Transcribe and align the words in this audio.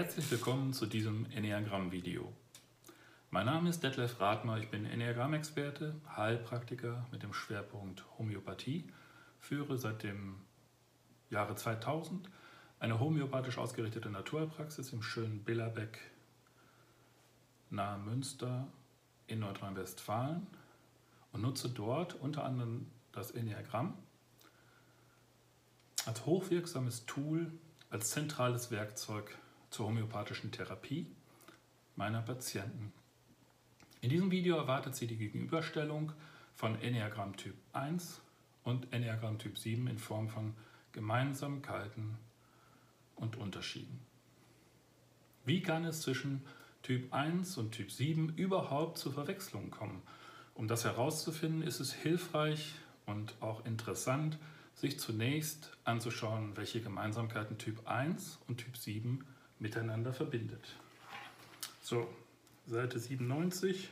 Herzlich 0.00 0.30
willkommen 0.30 0.72
zu 0.72 0.86
diesem 0.86 1.26
Enneagramm-Video. 1.30 2.32
Mein 3.28 3.44
Name 3.44 3.68
ist 3.68 3.82
Detlef 3.82 4.18
Rathmer, 4.18 4.56
ich 4.56 4.70
bin 4.70 4.86
Enneagramm-Experte, 4.86 5.94
Heilpraktiker 6.16 7.06
mit 7.12 7.22
dem 7.22 7.34
Schwerpunkt 7.34 8.02
Homöopathie, 8.16 8.88
führe 9.40 9.76
seit 9.76 10.02
dem 10.02 10.36
Jahre 11.28 11.54
2000 11.54 12.30
eine 12.78 12.98
homöopathisch 12.98 13.58
ausgerichtete 13.58 14.08
Naturheilpraxis 14.08 14.90
im 14.94 15.02
schönen 15.02 15.44
Billerbeck 15.44 15.98
nahe 17.68 17.98
Münster 17.98 18.68
in 19.26 19.40
Nordrhein-Westfalen 19.40 20.46
und 21.32 21.42
nutze 21.42 21.68
dort 21.68 22.14
unter 22.14 22.44
anderem 22.44 22.86
das 23.12 23.32
Enneagramm 23.32 23.98
als 26.06 26.24
hochwirksames 26.24 27.04
Tool, 27.04 27.52
als 27.90 28.08
zentrales 28.08 28.70
Werkzeug 28.70 29.36
zur 29.70 29.86
homöopathischen 29.86 30.52
Therapie 30.52 31.06
meiner 31.96 32.22
Patienten. 32.22 32.92
In 34.00 34.10
diesem 34.10 34.30
Video 34.30 34.56
erwartet 34.56 34.96
Sie 34.96 35.06
die 35.06 35.16
Gegenüberstellung 35.16 36.12
von 36.54 36.80
Enneagramm 36.80 37.36
Typ 37.36 37.54
1 37.72 38.20
und 38.64 38.92
Enneagramm 38.92 39.38
Typ 39.38 39.58
7 39.58 39.86
in 39.86 39.98
Form 39.98 40.28
von 40.28 40.54
Gemeinsamkeiten 40.92 42.16
und 43.16 43.36
Unterschieden. 43.36 44.00
Wie 45.44 45.62
kann 45.62 45.84
es 45.84 46.02
zwischen 46.02 46.42
Typ 46.82 47.12
1 47.12 47.58
und 47.58 47.72
Typ 47.72 47.90
7 47.90 48.34
überhaupt 48.36 48.98
zu 48.98 49.12
Verwechslungen 49.12 49.70
kommen? 49.70 50.02
Um 50.54 50.68
das 50.68 50.84
herauszufinden, 50.84 51.62
ist 51.62 51.80
es 51.80 51.92
hilfreich 51.92 52.74
und 53.06 53.34
auch 53.40 53.64
interessant, 53.64 54.38
sich 54.74 54.98
zunächst 54.98 55.76
anzuschauen, 55.84 56.56
welche 56.56 56.80
Gemeinsamkeiten 56.80 57.58
Typ 57.58 57.86
1 57.86 58.40
und 58.48 58.58
Typ 58.58 58.76
7 58.76 59.24
miteinander 59.60 60.12
verbindet. 60.12 60.74
So, 61.82 62.08
Seite 62.66 62.98
97 62.98 63.88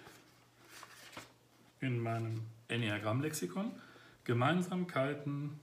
in 1.81 2.01
meinem 2.01 2.43
Enneagramm-Lexikon. 2.69 3.71
Gemeinsamkeiten, 4.25 5.59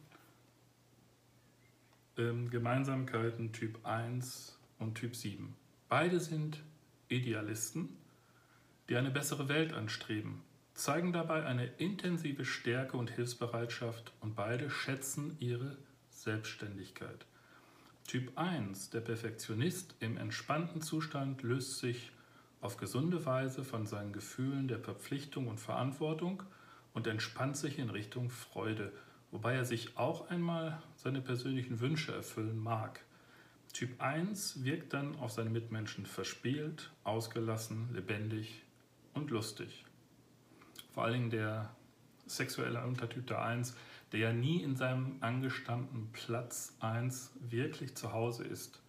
ähm, 2.18 2.50
Gemeinsamkeiten 2.50 3.52
Typ 3.52 3.86
1 3.86 4.58
und 4.80 4.96
Typ 4.96 5.16
7. 5.16 5.56
Beide 5.88 6.20
sind 6.20 6.64
Idealisten, 7.08 7.96
die 8.90 8.96
eine 8.96 9.12
bessere 9.12 9.50
Welt 9.50 9.74
anstreben, 9.74 10.42
zeigen 10.74 11.14
dabei 11.14 11.46
eine 11.46 11.68
intensive 11.78 12.44
Stärke 12.44 12.98
und 12.98 13.12
Hilfsbereitschaft 13.12 14.12
und 14.20 14.36
beide 14.36 14.70
schätzen 14.70 15.38
ihre 15.40 15.78
Selbstständigkeit. 16.10 17.26
Typ 18.08 18.38
1, 18.38 18.92
der 18.92 19.02
Perfektionist 19.02 19.96
im 20.00 20.18
entspannten 20.18 20.82
Zustand, 20.82 21.42
löst 21.44 21.80
sich 21.80 22.12
auf 22.62 22.78
gesunde 22.78 23.26
Weise 23.26 23.64
von 23.64 23.86
seinen 23.86 24.14
Gefühlen 24.14 24.68
der 24.68 24.80
Verpflichtung 24.80 25.48
und 25.48 25.60
Verantwortung 25.60 26.44
und 26.94 27.08
entspannt 27.08 27.58
sich 27.58 27.80
in 27.80 27.90
Richtung 27.90 28.30
Freude, 28.30 28.92
wobei 29.32 29.56
er 29.56 29.66
sich 29.66 29.98
auch 29.98 30.30
einmal 30.30 30.82
seine 30.96 31.22
persönlichen 31.22 31.80
Wünsche 31.80 32.14
erfüllen 32.14 32.60
mag. 32.60 33.04
Typ 33.74 34.02
1 34.02 34.64
wirkt 34.64 34.94
dann 34.94 35.16
auf 35.18 35.32
seine 35.32 35.50
Mitmenschen 35.50 36.06
verspielt, 36.06 36.92
ausgelassen, 37.04 37.90
lebendig 37.94 38.64
und 39.14 39.32
lustig 39.32 39.86
vor 40.96 41.04
allen 41.04 41.14
Dingen 41.14 41.30
der 41.30 41.76
sexuelle 42.26 42.82
Untertyp 42.82 43.28
der 43.28 43.44
1, 43.44 43.76
der 44.12 44.20
ja 44.20 44.34
nie 44.34 44.62
in 44.62 44.76
seinem 44.76 45.18
angestammten 45.22 46.10
Platz 46.14 46.76
1 46.80 47.32
wirklich 47.40 47.96
zu 47.96 48.14
Hause 48.14 48.44
ist. 48.44 48.82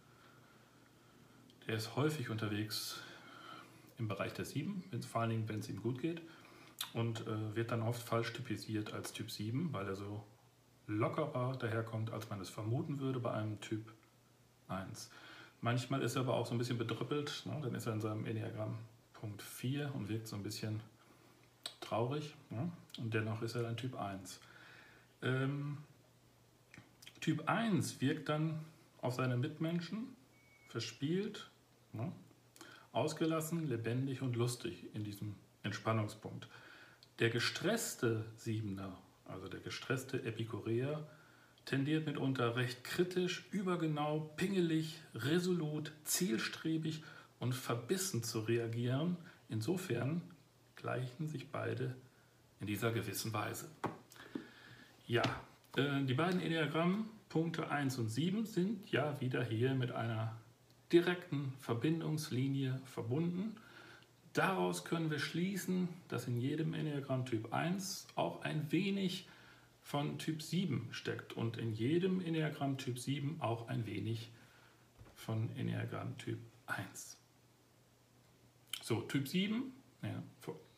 Der 1.67 1.77
ist 1.77 1.97
häufig 1.97 2.31
unterwegs 2.31 3.01
im 3.99 4.09
Bereich 4.09 4.35
der 4.35 4.45
7, 4.45 4.85
vor 5.11 5.23
allen 5.23 5.31
Dingen, 5.31 5.49
wenn 5.49 5.61
es 5.61 5.69
ihm 5.69 5.83
gut 5.83 6.01
geht, 6.01 6.21
und 6.93 7.27
äh, 7.27 7.57
wird 7.57 7.71
dann 7.73 7.83
oft 7.83 8.03
falsch 8.03 8.33
typisiert 8.33 8.93
als 8.93 9.13
Typ 9.13 9.31
7, 9.31 9.73
weil 9.73 9.87
er 9.89 9.97
so 9.97 10.23
lockerer 10.87 11.57
daherkommt, 11.57 12.13
als 12.13 12.29
man 12.31 12.41
es 12.41 12.51
vermuten 12.51 13.01
würde 13.01 13.19
bei 13.19 13.33
einem 13.33 13.61
Typ 13.61 13.93
1. 14.69 15.11
Manchmal 15.61 16.03
ist 16.03 16.17
er 16.17 16.23
aber 16.23 16.35
auch 16.35 16.47
so 16.47 16.55
ein 16.55 16.59
bisschen 16.59 16.79
bedrüppelt, 16.79 17.43
ne? 17.47 17.59
dann 17.63 17.75
ist 17.75 17.87
er 17.87 17.95
in 17.95 18.01
seinem 18.01 18.27
Enneagramm 18.27 18.79
Punkt 19.15 19.43
4 19.43 19.95
und 19.95 20.09
wirkt 20.09 20.29
so 20.29 20.37
ein 20.37 20.43
bisschen 20.43 20.81
traurig. 21.81 22.35
Ja? 22.51 22.69
Und 22.99 23.15
dennoch 23.15 23.43
ist 23.43 23.55
er 23.55 23.63
dann 23.63 23.77
Typ 23.77 23.99
1. 23.99 24.41
Ähm, 25.27 25.79
typ 27.21 27.49
1 27.49 28.01
wirkt 28.01 28.29
dann 28.29 28.61
auf 29.01 29.15
seine 29.15 29.37
Mitmenschen 29.37 30.07
verspielt, 30.69 31.51
ja? 31.93 32.13
ausgelassen, 32.93 33.67
lebendig 33.69 34.23
und 34.23 34.37
lustig 34.37 34.87
in 34.95 35.03
diesem 35.03 35.35
Entspannungspunkt. 35.65 36.49
Der 37.19 37.31
gestresste 37.31 38.25
Siebener, 38.37 38.97
also 39.25 39.49
der 39.49 39.61
gestresste 39.61 40.23
Epikureer, 40.23 41.05
tendiert 41.65 42.07
mitunter 42.07 42.55
recht 42.55 42.85
kritisch, 42.85 43.47
übergenau, 43.51 44.31
pingelig, 44.37 45.01
resolut, 45.15 45.91
zielstrebig 46.05 47.03
und 47.41 47.55
verbissen 47.55 48.23
zu 48.23 48.41
reagieren. 48.41 49.17
Insofern 49.49 50.23
gleichen 50.77 51.27
sich 51.27 51.51
beide 51.51 51.97
in 52.61 52.69
dieser 52.69 52.93
gewissen 52.93 53.33
Weise. 53.33 53.69
Ja, 55.07 55.23
äh, 55.77 56.03
die 56.03 56.15
beiden 56.15 56.41
Enneagramm 56.41 57.09
Punkte 57.29 57.71
1 57.71 57.99
und 57.99 58.09
7 58.09 58.45
sind 58.45 58.91
ja 58.91 59.21
wieder 59.21 59.45
hier 59.45 59.75
mit 59.75 59.93
einer 59.93 60.37
direkten 60.93 61.53
Verbindungslinie 61.61 62.81
verbunden. 62.85 63.57
Daraus 64.33 64.85
können 64.85 65.11
wir 65.11 65.21
schließen, 65.21 65.89
dass 66.09 66.27
in 66.27 66.41
jedem 66.41 66.75
Enneagramm 66.75 67.25
Typ 67.25 67.53
1 67.53 68.09
auch 68.17 68.43
ein 68.43 68.71
wenig 68.73 69.29
von 69.81 70.19
Typ 70.19 70.43
7 70.43 70.89
steckt 70.91 71.35
und 71.35 71.57
in 71.57 71.73
jedem 71.73 72.21
Enneagramm 72.21 72.77
Typ 72.77 72.99
7 72.99 73.41
auch 73.41 73.69
ein 73.69 73.87
wenig 73.87 74.31
von 75.15 75.49
Enneagramm 75.57 76.19
Typ 76.19 76.41
1. 76.67 77.17
So, 78.83 79.03
Typ 79.03 79.29
7, 79.29 79.73
ja, 80.03 80.23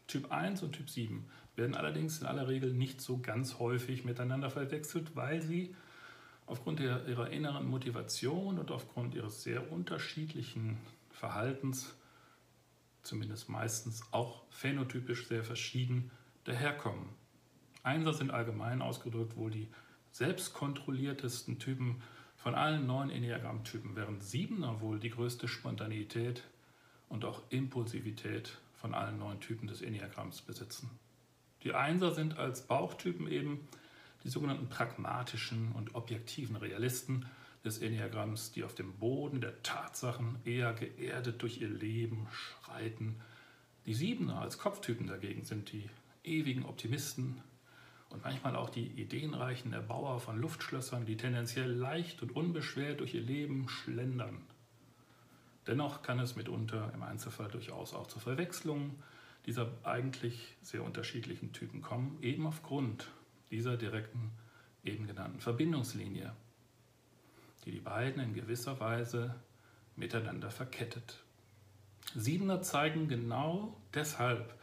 Typ 0.06 0.30
1 0.30 0.62
und 0.62 0.72
Typ 0.72 0.90
7 0.90 1.24
werden 1.58 1.74
allerdings 1.74 2.20
in 2.20 2.26
aller 2.26 2.48
Regel 2.48 2.72
nicht 2.72 3.00
so 3.00 3.18
ganz 3.18 3.58
häufig 3.58 4.04
miteinander 4.04 4.50
verwechselt, 4.50 5.14
weil 5.16 5.42
sie 5.42 5.74
aufgrund 6.46 6.80
ihrer 6.80 7.30
inneren 7.30 7.68
Motivation 7.68 8.58
und 8.58 8.70
aufgrund 8.70 9.14
ihres 9.14 9.42
sehr 9.42 9.70
unterschiedlichen 9.70 10.78
Verhaltens, 11.10 11.94
zumindest 13.02 13.48
meistens 13.48 14.02
auch 14.12 14.44
phänotypisch 14.50 15.28
sehr 15.28 15.44
verschieden, 15.44 16.10
daherkommen. 16.44 17.08
Einser 17.82 18.14
sind 18.14 18.30
allgemein 18.30 18.80
ausgedrückt 18.80 19.36
wohl 19.36 19.50
die 19.50 19.68
selbstkontrolliertesten 20.12 21.58
Typen 21.58 22.02
von 22.36 22.54
allen 22.54 22.86
neun 22.86 23.10
Enneagramm-Typen, 23.10 23.94
während 23.96 24.22
Siebener 24.22 24.80
wohl 24.80 25.00
die 25.00 25.10
größte 25.10 25.48
Spontanität 25.48 26.44
und 27.08 27.24
auch 27.24 27.42
Impulsivität 27.50 28.58
von 28.74 28.94
allen 28.94 29.18
neun 29.18 29.40
Typen 29.40 29.66
des 29.66 29.82
Enneagramms 29.82 30.40
besitzen. 30.42 30.88
Die 31.64 31.74
Einser 31.74 32.12
sind 32.12 32.38
als 32.38 32.66
Bauchtypen 32.66 33.28
eben 33.28 33.68
die 34.24 34.28
sogenannten 34.28 34.68
pragmatischen 34.68 35.72
und 35.72 35.94
objektiven 35.94 36.56
Realisten 36.56 37.26
des 37.64 37.78
Enneagramms, 37.78 38.52
die 38.52 38.64
auf 38.64 38.74
dem 38.74 38.92
Boden 38.94 39.40
der 39.40 39.62
Tatsachen 39.62 40.38
eher 40.44 40.72
geerdet 40.72 41.42
durch 41.42 41.60
ihr 41.60 41.68
Leben 41.68 42.28
schreiten. 42.30 43.20
Die 43.86 43.94
Siebener 43.94 44.40
als 44.40 44.58
Kopftypen 44.58 45.06
dagegen 45.06 45.44
sind 45.44 45.72
die 45.72 45.88
ewigen 46.24 46.64
Optimisten 46.64 47.42
und 48.10 48.22
manchmal 48.22 48.56
auch 48.56 48.70
die 48.70 48.86
ideenreichen 48.86 49.72
Erbauer 49.72 50.20
von 50.20 50.40
Luftschlössern, 50.40 51.06
die 51.06 51.16
tendenziell 51.16 51.70
leicht 51.70 52.22
und 52.22 52.34
unbeschwert 52.34 53.00
durch 53.00 53.14
ihr 53.14 53.22
Leben 53.22 53.68
schlendern. 53.68 54.40
Dennoch 55.66 56.02
kann 56.02 56.18
es 56.18 56.36
mitunter 56.36 56.90
im 56.94 57.02
Einzelfall 57.02 57.48
durchaus 57.48 57.92
auch 57.92 58.06
zu 58.06 58.18
Verwechslungen 58.18 59.02
dieser 59.48 59.72
eigentlich 59.82 60.58
sehr 60.60 60.84
unterschiedlichen 60.84 61.54
Typen 61.54 61.80
kommen, 61.80 62.18
eben 62.20 62.46
aufgrund 62.46 63.08
dieser 63.50 63.78
direkten 63.78 64.30
eben 64.84 65.06
genannten 65.06 65.40
Verbindungslinie, 65.40 66.34
die 67.64 67.70
die 67.70 67.80
beiden 67.80 68.22
in 68.22 68.34
gewisser 68.34 68.78
Weise 68.78 69.34
miteinander 69.96 70.50
verkettet. 70.50 71.24
Siebener 72.14 72.60
zeigen 72.60 73.08
genau 73.08 73.74
deshalb, 73.94 74.54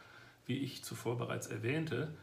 wie 0.46 0.58
ich 0.58 0.84
zuvor 0.84 1.18
bereits 1.18 1.48
erwähnte, 1.48 2.14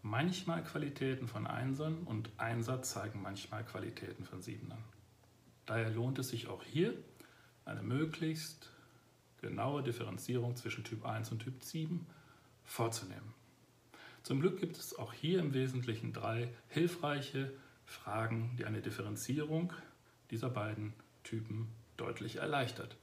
manchmal 0.00 0.64
Qualitäten 0.64 1.28
von 1.28 1.46
Einsern 1.46 1.98
und 2.04 2.30
Einser 2.38 2.80
zeigen 2.80 3.20
manchmal 3.20 3.62
Qualitäten 3.62 4.24
von 4.24 4.40
Siebenern. 4.40 4.82
Daher 5.66 5.90
lohnt 5.90 6.18
es 6.18 6.30
sich 6.30 6.48
auch 6.48 6.64
hier, 6.64 6.94
eine 7.66 7.82
möglichst 7.82 8.70
genaue 9.46 9.82
Differenzierung 9.82 10.56
zwischen 10.56 10.82
Typ 10.82 11.04
1 11.04 11.30
und 11.30 11.38
Typ 11.38 11.62
7 11.62 12.04
vorzunehmen. 12.64 13.32
Zum 14.24 14.40
Glück 14.40 14.58
gibt 14.58 14.76
es 14.76 14.98
auch 14.98 15.12
hier 15.12 15.38
im 15.38 15.54
Wesentlichen 15.54 16.12
drei 16.12 16.52
hilfreiche 16.68 17.52
Fragen, 17.84 18.56
die 18.58 18.64
eine 18.64 18.82
Differenzierung 18.82 19.72
dieser 20.32 20.50
beiden 20.50 20.94
Typen 21.22 21.68
deutlich 21.96 22.36
erleichtert. 22.36 22.96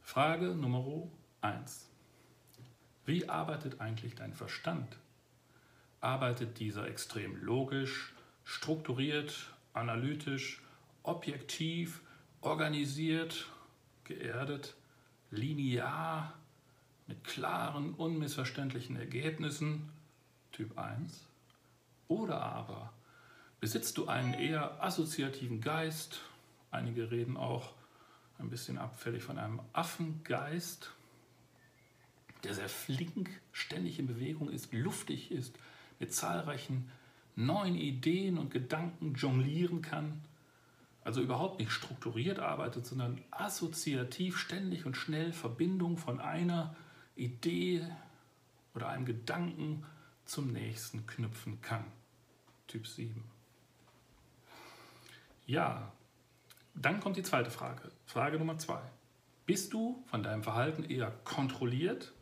Frage 0.00 0.54
Nummer 0.54 1.06
1. 1.42 1.86
Wie 3.04 3.28
arbeitet 3.28 3.82
eigentlich 3.82 4.14
dein 4.14 4.32
Verstand? 4.32 4.96
Arbeitet 6.00 6.58
dieser 6.60 6.88
extrem 6.88 7.36
logisch, 7.44 8.14
strukturiert, 8.44 9.52
analytisch, 9.74 10.62
objektiv, 11.02 12.00
organisiert, 12.40 13.48
geerdet, 14.04 14.77
linear, 15.30 16.34
mit 17.06 17.24
klaren, 17.24 17.94
unmissverständlichen 17.94 18.96
Ergebnissen, 18.96 19.90
Typ 20.52 20.78
1? 20.78 21.26
Oder 22.08 22.42
aber 22.42 22.92
besitzt 23.60 23.98
du 23.98 24.06
einen 24.06 24.34
eher 24.34 24.82
assoziativen 24.82 25.60
Geist, 25.60 26.20
einige 26.70 27.10
reden 27.10 27.36
auch 27.36 27.74
ein 28.38 28.50
bisschen 28.50 28.78
abfällig 28.78 29.22
von 29.22 29.38
einem 29.38 29.60
Affengeist, 29.72 30.92
der 32.44 32.54
sehr 32.54 32.68
flink, 32.68 33.30
ständig 33.52 33.98
in 33.98 34.06
Bewegung 34.06 34.48
ist, 34.48 34.72
luftig 34.72 35.32
ist, 35.32 35.58
mit 35.98 36.14
zahlreichen 36.14 36.90
neuen 37.34 37.74
Ideen 37.74 38.38
und 38.38 38.50
Gedanken 38.50 39.14
jonglieren 39.14 39.82
kann, 39.82 40.20
also 41.08 41.22
überhaupt 41.22 41.58
nicht 41.58 41.72
strukturiert 41.72 42.38
arbeitet, 42.38 42.84
sondern 42.84 43.24
assoziativ 43.30 44.36
ständig 44.36 44.84
und 44.84 44.94
schnell 44.94 45.32
Verbindung 45.32 45.96
von 45.96 46.20
einer 46.20 46.76
Idee 47.16 47.82
oder 48.74 48.90
einem 48.90 49.06
Gedanken 49.06 49.86
zum 50.26 50.52
nächsten 50.52 51.06
knüpfen 51.06 51.62
kann. 51.62 51.86
Typ 52.66 52.86
7. 52.86 53.24
Ja, 55.46 55.90
dann 56.74 57.00
kommt 57.00 57.16
die 57.16 57.22
zweite 57.22 57.50
Frage. 57.50 57.90
Frage 58.04 58.38
Nummer 58.38 58.58
2. 58.58 58.78
Bist 59.46 59.72
du 59.72 60.04
von 60.08 60.22
deinem 60.22 60.42
Verhalten 60.42 60.84
eher 60.84 61.10
kontrolliert, 61.24 62.12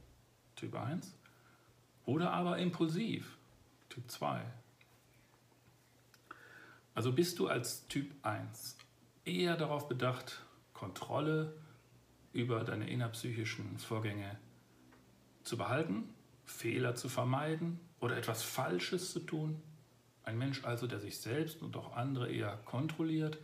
Typ 0.54 0.76
1, 0.76 1.12
oder 2.04 2.30
aber 2.30 2.58
impulsiv, 2.58 3.36
Typ 3.88 4.08
2? 4.08 4.44
Also 6.96 7.12
bist 7.12 7.38
du 7.38 7.46
als 7.46 7.87
Typ 7.88 8.10
1 8.22 8.78
eher 9.26 9.58
darauf 9.58 9.87
bedacht, 9.87 10.43
Kontrolle 10.72 11.54
über 12.32 12.64
deine 12.64 12.88
innerpsychischen 12.88 13.78
Vorgänge 13.78 14.38
zu 15.44 15.58
behalten, 15.58 16.08
Fehler 16.46 16.94
zu 16.94 17.10
vermeiden 17.10 17.81
oder 18.00 18.16
etwas 18.16 18.43
Falsches 18.43 19.12
zu 19.12 19.20
tun? 19.20 19.60
Ein 20.25 20.38
Mensch 20.38 20.64
also, 20.64 20.87
der 20.87 20.98
sich 20.98 21.20
selbst 21.20 21.60
und 21.60 21.76
auch 21.76 21.94
andere 21.94 22.32
eher 22.32 22.56
kontrolliert? 22.64 23.37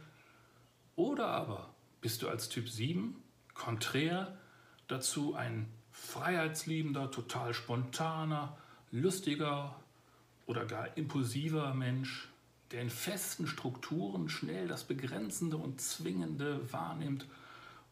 Oder 0.96 1.26
aber 1.26 1.75
bist 2.00 2.22
du 2.22 2.31
als 2.31 2.49
Typ 2.49 2.70
7 2.70 3.22
konträr 3.52 4.38
dazu 4.88 5.34
ein 5.34 5.69
freiheitsliebender, 5.90 7.10
total 7.10 7.52
spontaner, 7.52 8.56
lustiger 8.90 9.78
oder 10.46 10.64
gar 10.64 10.96
impulsiver 10.96 11.75
Mensch, 11.75 12.31
der 12.72 12.80
in 12.80 12.90
festen 12.90 13.46
Strukturen 13.46 14.28
schnell 14.28 14.66
das 14.66 14.84
Begrenzende 14.84 15.56
und 15.58 15.80
Zwingende 15.80 16.72
wahrnimmt 16.72 17.26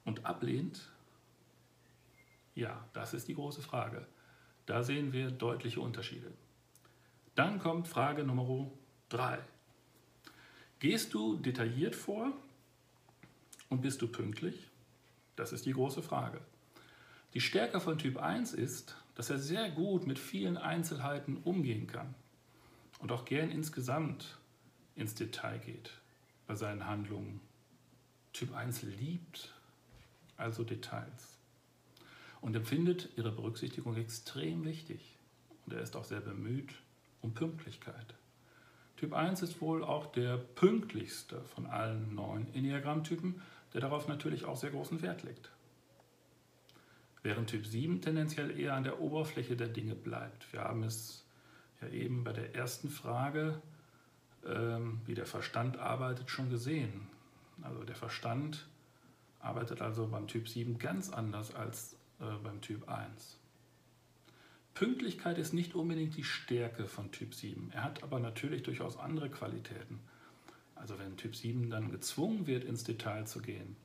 und 0.05 0.25
ablehnt? 0.25 0.89
Ja, 2.55 2.85
das 2.93 3.15
ist 3.15 3.29
die 3.29 3.35
große 3.35 3.63
Frage. 3.63 4.07
Da 4.67 4.83
sehen 4.83 5.13
wir 5.13 5.31
deutliche 5.31 5.81
Unterschiede. 5.81 6.33
Dann 7.35 7.59
kommt 7.59 7.89
Frage 7.89 8.25
Nummer 8.25 8.71
3. 9.11 9.39
Gehst 10.79 11.15
du 11.15 11.37
detailliert 11.37 11.95
vor 11.95 12.33
und 13.69 13.83
bist 13.83 14.03
du 14.03 14.09
pünktlich? 14.09 14.69
Das 15.37 15.53
ist 15.53 15.67
die 15.67 15.73
große 15.73 16.03
Frage. 16.03 16.41
Die 17.35 17.41
Stärke 17.41 17.81
von 17.81 17.99
Typ 17.99 18.19
1 18.19 18.55
ist, 18.55 18.97
dass 19.15 19.31
er 19.31 19.39
sehr 19.39 19.71
gut 19.71 20.07
mit 20.07 20.19
vielen 20.19 20.57
Einzelheiten 20.57 21.37
umgehen 21.45 21.87
kann 21.87 22.15
und 22.99 23.13
auch 23.13 23.25
gern 23.25 23.51
insgesamt 23.51 24.40
ins 24.97 25.15
Detail 25.15 25.59
geht 25.59 25.93
bei 26.47 26.55
seinen 26.55 26.87
Handlungen. 26.87 27.41
Typ 28.33 28.55
1 28.55 28.83
liebt 28.83 29.53
also 30.37 30.65
Details 30.65 31.39
und 32.41 32.57
empfindet 32.57 33.09
ihre 33.17 33.33
Berücksichtigung 33.33 33.97
extrem 33.97 34.65
wichtig. 34.65 35.17
Und 35.67 35.75
er 35.75 35.83
ist 35.83 35.97
auch 35.97 36.05
sehr 36.05 36.21
bemüht 36.21 36.75
um 37.21 37.35
Pünktlichkeit. 37.35 38.15
Typ 38.97 39.13
1 39.13 39.43
ist 39.43 39.61
wohl 39.61 39.85
auch 39.85 40.13
der 40.13 40.37
pünktlichste 40.37 41.43
von 41.45 41.67
allen 41.67 42.15
neun 42.15 42.53
Enneagrammtypen, 42.55 43.41
der 43.73 43.81
darauf 43.81 44.09
natürlich 44.09 44.45
auch 44.45 44.57
sehr 44.57 44.71
großen 44.71 45.01
Wert 45.03 45.23
legt. 45.23 45.51
Während 47.23 47.51
Typ 47.51 47.67
7 47.67 48.01
tendenziell 48.01 48.59
eher 48.59 48.75
an 48.75 48.85
der 48.85 49.01
Oberfläche 49.01 49.57
der 49.57 49.69
Dinge 49.69 49.95
bleibt. 49.95 50.53
Wir 50.53 50.63
haben 50.63 50.83
es 50.83 51.25
ja 51.81 51.89
eben 51.89 52.25
bei 52.25 52.33
der 52.33 52.55
ersten 52.55 52.89
Frage, 52.89 53.61
wie 54.43 55.15
der 55.15 55.27
Verstand 55.27 55.79
arbeitet, 55.79 56.31
schon 56.31 56.51
gesehen. 56.51 57.09
Also 57.63 57.85
der 57.85 57.95
Verstand 57.95 58.67
arbeitet 59.41 59.83
also 59.83 60.07
beim 60.07 60.29
Typ 60.29 60.49
7 60.49 60.79
ganz 60.79 61.11
anders 61.11 61.55
als 61.55 61.97
äh, 62.21 62.25
beim 62.43 62.61
Typ 62.61 62.89
1. 62.89 63.39
Pünktlichkeit 64.75 65.39
ist 65.39 65.53
nicht 65.53 65.75
unbedingt 65.75 66.17
die 66.17 66.25
Stärke 66.25 66.87
von 66.87 67.11
Typ 67.11 67.35
7. 67.35 67.71
Er 67.75 67.85
hat 67.85 68.03
aber 68.03 68.19
natürlich 68.19 68.63
durchaus 68.63 68.97
andere 68.99 69.29
Qualitäten. 69.29 70.01
Also 70.75 70.99
wenn 70.99 71.17
Typ 71.17 71.37
7 71.37 71.69
dann 71.69 71.91
gezwungen 71.91 72.47
wird, 72.47 72.65
ins 72.65 72.85
Detail 72.85 73.27
zu 73.27 73.41
gehen, 73.41 73.77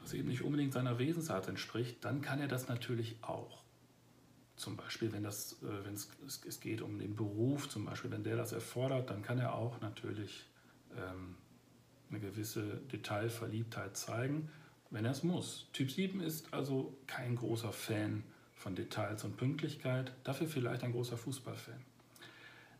was 0.00 0.14
eben 0.14 0.28
nicht 0.28 0.42
unbedingt 0.42 0.72
seiner 0.72 0.98
Wesensart 0.98 1.48
entspricht, 1.48 2.04
dann 2.04 2.22
kann 2.22 2.40
er 2.40 2.48
das 2.48 2.68
natürlich 2.68 3.16
auch. 3.22 3.62
Zum 4.62 4.76
Beispiel, 4.76 5.12
wenn 5.12 5.24
das, 5.24 5.54
äh, 5.64 5.84
wenn 5.84 5.94
es, 5.94 6.08
es 6.46 6.60
geht 6.60 6.82
um 6.82 6.96
den 6.96 7.16
Beruf, 7.16 7.68
zum 7.68 7.84
Beispiel, 7.84 8.12
wenn 8.12 8.22
der 8.22 8.36
das 8.36 8.52
erfordert, 8.52 9.10
dann 9.10 9.20
kann 9.20 9.40
er 9.40 9.56
auch 9.56 9.80
natürlich 9.80 10.46
ähm, 10.96 11.34
eine 12.08 12.20
gewisse 12.20 12.76
Detailverliebtheit 12.92 13.96
zeigen, 13.96 14.50
wenn 14.90 15.04
er 15.04 15.10
es 15.10 15.24
muss. 15.24 15.66
Typ 15.72 15.90
7 15.90 16.20
ist 16.20 16.54
also 16.54 16.96
kein 17.08 17.34
großer 17.34 17.72
Fan 17.72 18.22
von 18.54 18.76
Details 18.76 19.24
und 19.24 19.36
Pünktlichkeit, 19.36 20.12
dafür 20.22 20.46
vielleicht 20.46 20.84
ein 20.84 20.92
großer 20.92 21.16
Fußballfan. 21.16 21.82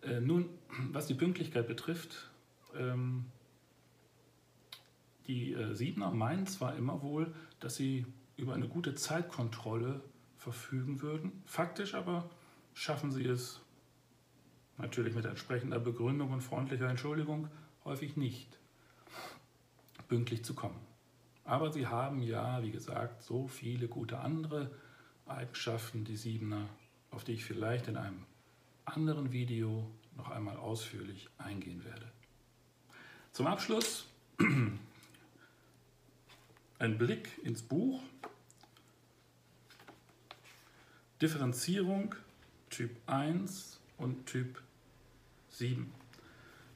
Äh, 0.02 0.20
nun, 0.20 0.50
was 0.92 1.08
die 1.08 1.14
Pünktlichkeit 1.14 1.66
betrifft, 1.66 2.30
ähm, 2.76 3.24
die 5.26 5.52
äh, 5.52 5.74
Siebner 5.74 6.12
meinen 6.12 6.46
zwar 6.46 6.76
immer 6.76 7.02
wohl, 7.02 7.34
dass 7.58 7.74
sie 7.74 8.06
über 8.36 8.54
eine 8.54 8.68
gute 8.68 8.94
Zeitkontrolle 8.94 10.00
verfügen 10.42 11.02
würden, 11.02 11.42
faktisch 11.46 11.94
aber 11.94 12.28
schaffen 12.74 13.12
sie 13.12 13.26
es 13.26 13.60
natürlich 14.76 15.14
mit 15.14 15.24
entsprechender 15.24 15.78
Begründung 15.78 16.32
und 16.32 16.40
freundlicher 16.40 16.88
Entschuldigung 16.88 17.48
häufig 17.84 18.16
nicht, 18.16 18.58
pünktlich 20.08 20.44
zu 20.44 20.54
kommen. 20.54 20.78
Aber 21.44 21.72
sie 21.72 21.86
haben 21.86 22.22
ja, 22.22 22.62
wie 22.62 22.70
gesagt, 22.70 23.22
so 23.22 23.46
viele 23.46 23.88
gute 23.88 24.18
andere 24.18 24.70
Eigenschaften, 25.26 26.04
die 26.04 26.16
Siebener, 26.16 26.68
auf 27.10 27.24
die 27.24 27.32
ich 27.32 27.44
vielleicht 27.44 27.88
in 27.88 27.96
einem 27.96 28.24
anderen 28.84 29.32
Video 29.32 29.90
noch 30.16 30.30
einmal 30.30 30.56
ausführlich 30.56 31.28
eingehen 31.38 31.84
werde. 31.84 32.10
Zum 33.32 33.46
Abschluss 33.46 34.06
ein 36.78 36.98
Blick 36.98 37.40
ins 37.44 37.62
Buch. 37.62 38.02
Differenzierung 41.22 42.16
Typ 42.68 42.90
1 43.06 43.78
und 43.96 44.26
Typ 44.26 44.60
7. 45.50 45.88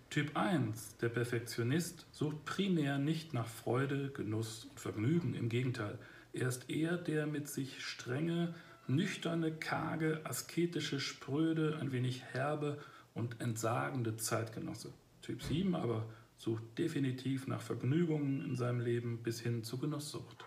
Typ 0.09 0.37
1, 0.37 0.99
der 0.99 1.09
Perfektionist, 1.09 2.07
sucht 2.13 2.45
primär 2.45 2.99
nicht 2.99 3.35
nach 3.35 3.49
Freude, 3.49 4.11
Genuss 4.11 4.67
und 4.71 4.79
Vergnügen. 4.79 5.35
Im 5.35 5.49
Gegenteil, 5.49 5.99
er 6.33 6.47
ist 6.47 6.71
eher 6.71 6.97
der 6.97 7.27
mit 7.27 7.49
sich 7.49 7.85
strenge, 7.85 8.55
nüchterne, 8.87 9.51
karge, 9.51 10.21
asketische, 10.23 11.01
spröde, 11.01 11.79
ein 11.81 11.91
wenig 11.91 12.23
herbe 12.23 12.79
und 13.15 13.41
entsagende 13.41 14.17
Zeitgenosse. 14.17 14.93
Typ 15.23 15.43
7 15.43 15.75
aber 15.75 16.07
sucht 16.39 16.63
definitiv 16.79 17.49
nach 17.49 17.63
Vergnügungen 17.63 18.45
in 18.45 18.55
seinem 18.55 18.79
Leben 18.79 19.25
bis 19.25 19.41
hin 19.41 19.65
zur 19.65 19.81
Genusssucht. 19.81 20.45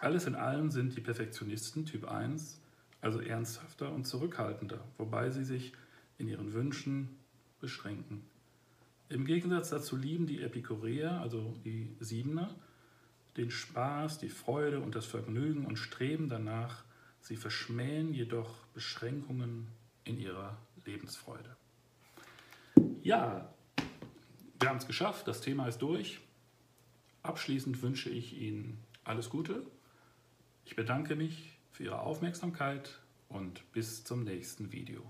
Alles 0.00 0.26
in 0.26 0.36
allem 0.36 0.70
sind 0.70 0.96
die 0.96 1.00
Perfektionisten 1.00 1.84
Typ 1.84 2.06
1 2.06 2.60
also 3.00 3.20
ernsthafter 3.20 3.92
und 3.92 4.06
zurückhaltender, 4.06 4.84
wobei 4.96 5.30
sie 5.30 5.44
sich 5.44 5.72
in 6.18 6.28
ihren 6.28 6.52
Wünschen 6.52 7.16
beschränken. 7.60 8.24
Im 9.08 9.24
Gegensatz 9.24 9.70
dazu 9.70 9.96
lieben 9.96 10.26
die 10.26 10.42
Epikureer, 10.42 11.20
also 11.20 11.56
die 11.64 11.96
Siebener, 12.00 12.54
den 13.36 13.50
Spaß, 13.50 14.18
die 14.18 14.28
Freude 14.28 14.80
und 14.80 14.94
das 14.94 15.06
Vergnügen 15.06 15.64
und 15.64 15.78
streben 15.78 16.28
danach, 16.28 16.84
sie 17.20 17.36
verschmähen 17.36 18.12
jedoch 18.12 18.66
Beschränkungen 18.74 19.68
in 20.04 20.18
ihrer 20.18 20.58
Lebensfreude. 20.84 21.56
Ja, 23.02 23.52
wir 24.60 24.68
haben 24.68 24.78
es 24.78 24.86
geschafft, 24.86 25.28
das 25.28 25.40
Thema 25.40 25.68
ist 25.68 25.78
durch. 25.78 26.20
Abschließend 27.22 27.80
wünsche 27.82 28.10
ich 28.10 28.40
Ihnen 28.40 28.78
alles 29.04 29.30
Gute 29.30 29.64
ich 30.68 30.76
bedanke 30.76 31.16
mich 31.16 31.56
für 31.72 31.84
Ihre 31.84 32.00
Aufmerksamkeit 32.00 33.00
und 33.30 33.72
bis 33.72 34.04
zum 34.04 34.24
nächsten 34.24 34.70
Video. 34.70 35.00